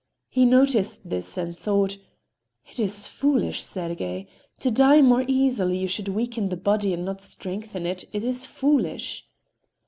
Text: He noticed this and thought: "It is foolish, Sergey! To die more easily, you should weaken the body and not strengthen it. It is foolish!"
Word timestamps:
He 0.29 0.45
noticed 0.45 1.07
this 1.07 1.37
and 1.37 1.55
thought: 1.55 1.99
"It 2.65 2.79
is 2.79 3.07
foolish, 3.07 3.61
Sergey! 3.63 4.27
To 4.61 4.71
die 4.71 5.03
more 5.03 5.23
easily, 5.27 5.77
you 5.77 5.87
should 5.87 6.07
weaken 6.07 6.49
the 6.49 6.57
body 6.57 6.91
and 6.91 7.05
not 7.05 7.21
strengthen 7.21 7.85
it. 7.85 8.05
It 8.11 8.23
is 8.23 8.47
foolish!" 8.47 9.27